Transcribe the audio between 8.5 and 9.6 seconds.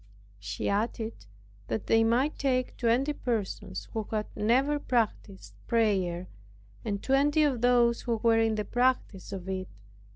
the practice of